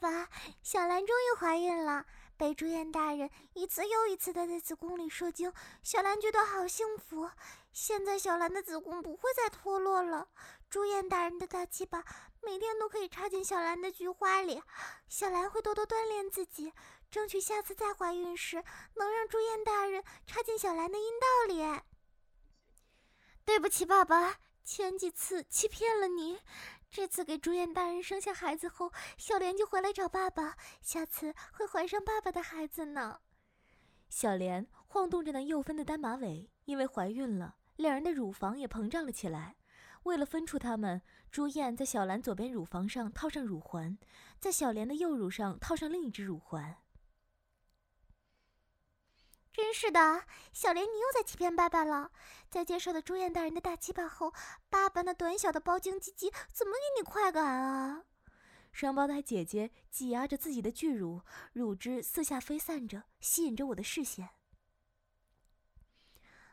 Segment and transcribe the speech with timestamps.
[0.00, 0.28] 爸，
[0.62, 2.06] 小兰终于怀孕了，
[2.38, 7.30] 被朱燕大人一次又一次的在子宫里射精，小兰觉得好幸福。
[7.70, 10.28] 现在小兰的子宫不会再脱落了，
[10.70, 12.02] 朱燕大人的大鸡巴
[12.40, 14.62] 每天都可以插进小兰的菊花里，
[15.06, 16.72] 小兰会多多锻炼自己，
[17.10, 18.64] 争取下次再怀孕时
[18.94, 21.82] 能让朱燕大人插进小兰的阴道里。
[23.44, 26.40] 对不起，爸爸，前几次欺骗了你。
[26.90, 33.20] 这次给朱燕大人生下孩子后，小莲就回来找爸爸，下次会怀上爸爸的孩子呢。
[34.08, 39.54] 小莲晃动着那幼分的单马尾，因为怀孕了，两人的乳房也膨胀了起来。
[40.02, 41.00] 为了分出他们，
[41.30, 43.96] 朱燕在小兰左边乳房上套上乳环，
[44.40, 46.76] 在小莲的右乳上套上另一只乳环。
[49.52, 52.12] 真是的，小莲，你又在欺骗爸爸了。
[52.48, 54.32] 在接受了朱燕大人的大鸡巴后，
[54.68, 58.04] 爸爸那短小的包茎鸡鸡怎么给你快感啊？
[58.72, 61.22] 双胞胎姐姐挤压着自己的巨乳，
[61.52, 64.30] 乳汁四下飞散着，吸引着我的视线。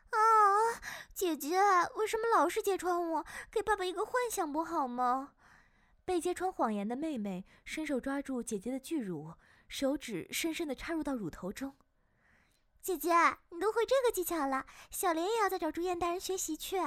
[0.10, 0.18] 啊，
[1.14, 1.60] 姐姐，
[1.96, 3.26] 为什么老是揭穿我？
[3.52, 5.34] 给爸爸一个幻想不好吗？
[6.04, 9.36] 被揭穿谎言的妹妹伸手抓住姐姐的巨乳，
[9.68, 11.76] 手指深深的插入到乳头中。
[12.88, 13.12] 姐姐，
[13.50, 16.78] 你都会这个技巧了，小莲也要再找朱燕大人学习去。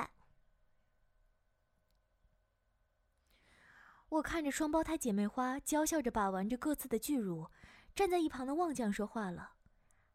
[4.09, 7.51] 我看着双胞胎姐妹花娇笑着把玩着各自的巨乳，
[7.95, 9.57] 站在一旁的旺将说话了：“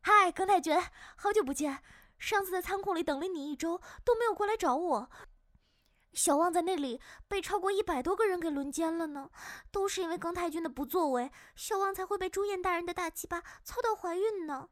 [0.02, 0.76] 嗨，耿太君，
[1.16, 1.84] 好久不见！
[2.18, 5.12] 上次在仓库里等了你一周，都没有过来找我。
[6.14, 9.30] 小旺在那里被超过一百多个人给轮奸了呢，
[9.70, 14.68] 都是因为耿太君的不作为，小旺才会被朱燕大人的大鸡巴操到怀孕呢。”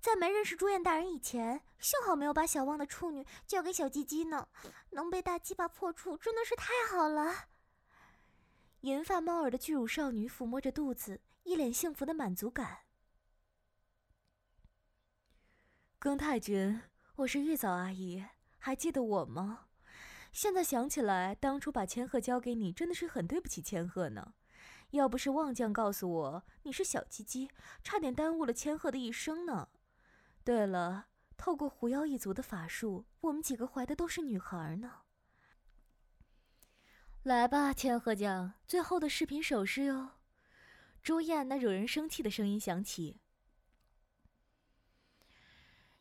[0.00, 4.48] 在没认识朱燕大人以前，幸好没有把小旺的处女交给小鸡鸡呢，
[4.90, 7.48] 能被大鸡巴破处真的是太好了。
[8.82, 12.78] 银发猫耳的巨乳少女抚摸着肚子，一脸幸福的满足感。
[16.00, 16.80] 庚太君，
[17.16, 18.24] 我是玉藻阿姨，
[18.58, 19.66] 还记得我吗？
[20.32, 24.34] 现在想起来，当初把千鹤交给你，真的是很对不起千鹤呢。
[24.90, 27.50] 要不是旺将告诉我你是小鸡鸡，
[27.82, 29.68] 差点耽误了千鹤的一生呢。
[30.44, 35.02] 对了，透过狐妖一族的法术，我们几个怀的都是女孩呢。
[37.22, 40.12] 来吧，千鹤酱，最后的视频手势哟。
[41.02, 43.20] 朱燕那惹人生气的声音响起。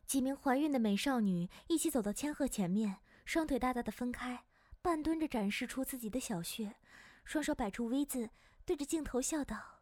[0.05, 4.45] 几名怀孕的美少女一起走到千鹤前面，双腿大大的分开，
[4.81, 6.77] 半蹲着展示出自己的小穴，
[7.25, 8.29] 双手摆出 V 字，
[8.63, 9.73] 对着镜头笑道。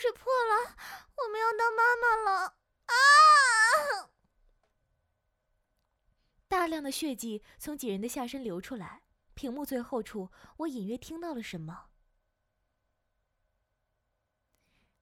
[0.00, 0.76] 水破了，
[1.14, 2.54] 我们要当妈妈了！
[2.86, 2.94] 啊！
[6.46, 9.02] 大量的血迹从几人的下身流出来，
[9.34, 11.88] 屏幕最后处，我隐约听到了什么。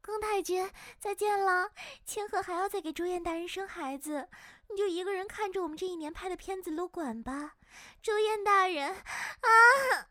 [0.02, 1.70] 庚太君，再见了！
[2.06, 4.30] 千鹤还要再给朱燕大人生孩子，
[4.70, 7.56] 你就一个人看着我们这一年拍的片子撸管吧。
[8.00, 10.08] 朱燕大人，啊！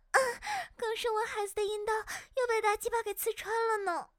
[0.76, 1.94] 刚生完孩子的阴道
[2.36, 4.10] 又被大鸡巴给刺穿了呢。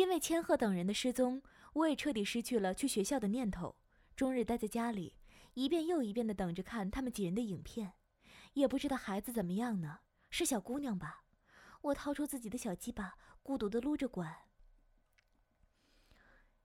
[0.00, 1.42] 因为千鹤等人的失踪，
[1.74, 3.76] 我也彻底失去了去学校的念头，
[4.16, 5.18] 终日待在家里，
[5.52, 7.92] 一遍又一遍的等着看他们几人的影片。
[8.54, 9.98] 也不知道孩子怎么样呢？
[10.30, 11.24] 是小姑娘吧？
[11.82, 14.34] 我掏出自己的小鸡巴，孤独的撸着管。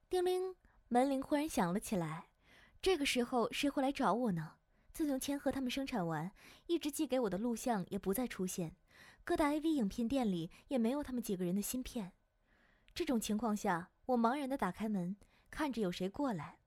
[0.09, 0.55] 叮铃，
[0.87, 2.29] 门铃忽然响了起来。
[2.81, 4.53] 这个时候谁会来找我呢？
[4.93, 6.31] 自从千鹤他们生产完，
[6.67, 8.77] 一直寄给我的录像也不再出现，
[9.25, 12.13] 各大 AV 影片店里也没有他们几个人的芯片。
[12.95, 15.17] 这种情况下，我茫然的打开门，
[15.51, 16.59] 看着有谁过来。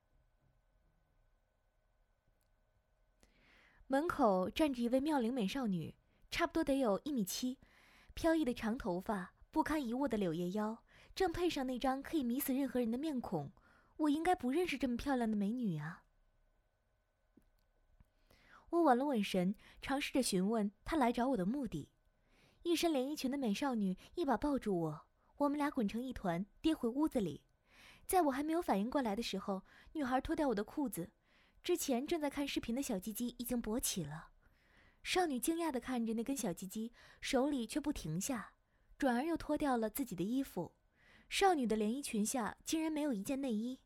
[3.86, 5.96] 门口站着一位妙龄美少女，
[6.30, 7.58] 差不多得有一米七，
[8.12, 10.84] 飘逸的长头发，不堪一握的柳叶腰，
[11.14, 13.50] 正配上那张可以迷死任何人的面孔，
[13.96, 16.04] 我应该不认识这么漂亮的美女啊！
[18.69, 21.88] 我稳了稳神，尝试着询问她来找我的目的。
[22.64, 25.07] 一身连衣裙的美少女一把抱住我。
[25.38, 27.43] 我们俩滚成一团，跌回屋子里。
[28.05, 29.62] 在我还没有反应过来的时候，
[29.93, 31.11] 女孩脱掉我的裤子。
[31.62, 34.31] 之前正在看视频的小鸡鸡已经勃起了。
[35.05, 38.52] 少女惊讶地看着那根小鸡鸡，手里却不停下，
[38.99, 40.73] 转而又脱掉了自己的衣服。
[41.29, 43.79] 少女的连衣裙下竟然没有一件内衣，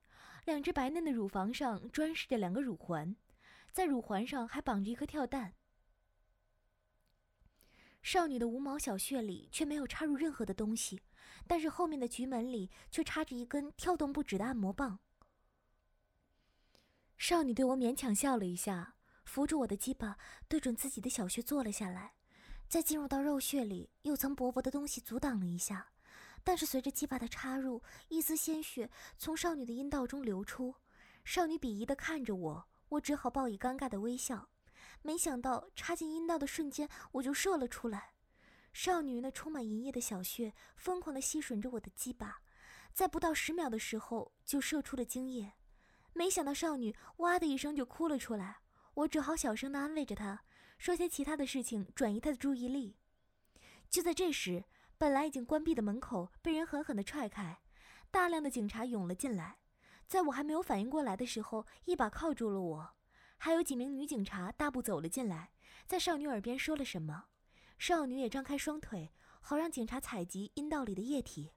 [0.47, 3.15] 两只白嫩的乳房上装饰着两个乳环，
[3.73, 5.55] 在乳环上还绑着一颗跳蛋。
[8.03, 11.01] 少女的无毛小穴里却没有插入任何的东西。
[11.47, 14.99] 但是后面的局门里却插着一根跳动不止的按摩棒。
[17.17, 22.15] 少女对我勉强笑了一下，扶住我的鸡巴，对准自己的小穴坐了下来。
[22.69, 25.93] 在进入到肉穴里，又层薄薄的东西阻挡了一下，
[26.43, 30.75] 但是随着鸡巴的插入，一丝鲜血从少女的阴道中流出。
[31.25, 34.49] 少女鄙夷地看着我，我只好报以尴尬的微笑。
[35.03, 38.12] 没想到插进阴道的瞬间，我就射了出来。
[38.73, 42.41] 少女那充满淫液的小穴疯狂地吸吮着我的鸡巴，
[42.93, 45.53] 在不到十秒的时候就射出了精液。
[46.15, 48.61] 没想到少女哇的一声就哭了出来，
[48.95, 50.41] 我只好小声的安慰着她，
[50.79, 52.97] 说些其他的事情转移她的注意力。
[53.91, 54.65] 就在这时，
[54.97, 57.61] 本来已经关闭的门口被人狠狠的踹开，
[58.11, 59.59] 大量的警察涌了进来。
[60.07, 62.95] 在我还没有反应过来的时候，一把铐住了我，
[63.37, 65.53] 还有几名女警察大步走了进来，
[65.87, 67.25] 在少女耳边说了什么，
[67.85, 71.51] 少女也张开双腿，好让警察采集阴道里的液体。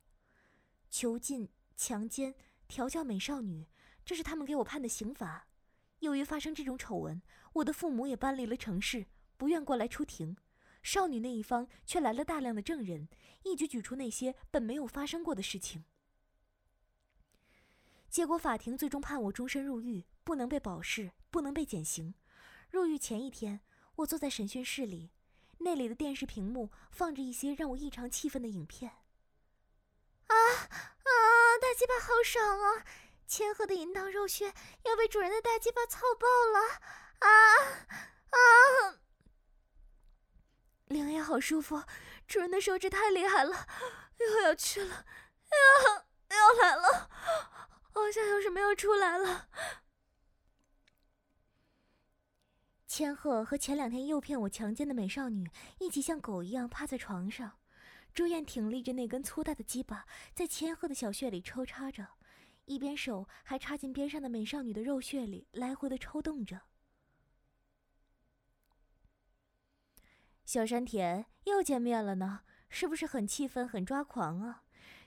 [0.89, 2.33] 囚禁、强奸、
[2.67, 3.67] 调教美少女。
[4.03, 5.47] 这是他们给我判的刑罚。
[5.99, 7.21] 由于发生这种丑闻，
[7.53, 9.05] 我的父母也搬离了城市，
[9.37, 10.35] 不愿过来出庭。
[10.81, 13.07] 少女那一方却来了大量的证人，
[13.43, 15.85] 一举举出那些本没有发生过的事情。
[18.09, 22.15] 结果法庭最终判我终身入狱，不能被保释，不能被减刑。
[22.71, 23.61] 入狱前一天，
[23.97, 25.11] 我坐在审讯室里，
[25.59, 28.91] 那里的电视屏幕放着一些让我异常气愤的影片。
[30.27, 31.11] 啊啊！
[31.61, 32.85] 大鸡巴好爽啊！
[33.27, 34.53] 千鹤的淫荡肉穴
[34.83, 36.59] 要被主人的大鸡巴操爆了！
[37.19, 37.29] 啊
[38.29, 38.99] 啊！
[40.85, 41.83] 灵也好舒服，
[42.27, 43.67] 主人的手指太厉害了，
[44.17, 45.05] 又要去了，
[45.49, 47.09] 要要来了，
[47.93, 49.49] 好像要是没有出来了。
[52.97, 55.51] 千鹤和前两天诱骗我强奸的美少女
[55.81, 57.59] 一起像狗一样趴在床上，
[58.13, 62.07] 朱燕挺立着那根粗大的鸡巴，在千鹤的小穴里抽插着。
[62.63, 66.61] 一边手还插进边上的美少女的肉穴里，来回的抽动着。
[70.45, 74.63] 小山田又见面了呢，是不是很气愤、很抓狂啊？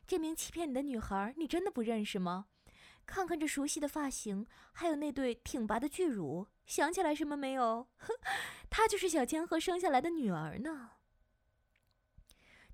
[0.07, 2.49] 这名欺骗你的女孩，你真的不认识吗？
[3.09, 7.89] 看看这熟悉的发型，还有那对挺拔的巨乳，想起来什么没有？
[7.97, 8.13] 哼，
[8.69, 10.91] 她就是小千鹤生下来的女儿呢。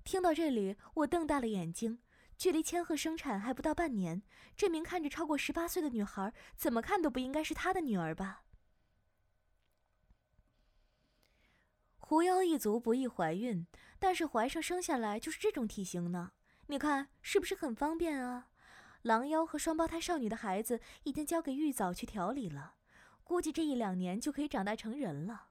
[0.03, 1.99] 听到这里，我瞪大了眼睛。
[2.37, 4.21] 距离千鹤生产还不到半年，
[4.57, 8.43] 这名看着超过十八岁的女孩，怎么看都不应该是她的女儿吧？
[11.97, 13.65] 狐妖一族不易怀孕，
[13.97, 16.33] 但是怀上生下来就是这种体型呢？
[16.67, 18.49] 你看是不是很方便啊？
[19.05, 22.73] 狼妖和双胞胎少女的孩子已经交给玉藻去调理了，
[23.23, 25.49] 估计这一两年就可以长大成人了。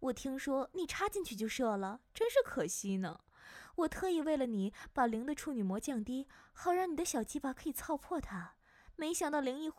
[0.00, 3.20] 我听说你插进去就射了，真是可惜呢。
[3.76, 8.54] 我特意为了你把灵的处女膜降低，好让你的小鸡巴可以操破它。
[8.96, 9.74] 没想到灵一回。